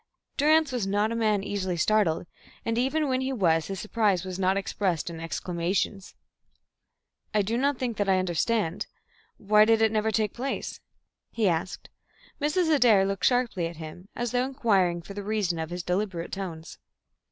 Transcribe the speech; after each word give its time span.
Durrance 0.35 0.71
was 0.71 0.87
not 0.87 1.11
a 1.11 1.15
man 1.15 1.43
easily 1.43 1.77
startled, 1.77 2.25
and 2.65 2.75
even 2.75 3.07
when 3.07 3.21
he 3.21 3.31
was, 3.31 3.67
his 3.67 3.79
surprise 3.79 4.25
was 4.25 4.39
not 4.39 4.57
expressed 4.57 5.11
in 5.11 5.19
exclamations. 5.19 6.15
"I 7.35 7.43
don't 7.43 7.77
think 7.77 7.97
that 7.97 8.09
I 8.09 8.17
understand. 8.17 8.87
Why 9.37 9.63
did 9.63 9.79
it 9.79 9.91
never 9.91 10.09
take 10.09 10.33
place?" 10.33 10.79
he 11.29 11.47
asked. 11.47 11.91
Mrs. 12.41 12.73
Adair 12.73 13.05
looked 13.05 13.25
sharply 13.25 13.67
at 13.67 13.77
him, 13.77 14.09
as 14.15 14.31
though 14.31 14.43
inquiring 14.45 15.03
for 15.03 15.13
the 15.13 15.21
reason 15.23 15.59
of 15.59 15.69
his 15.69 15.83
deliberate 15.83 16.31
tones. 16.31 16.79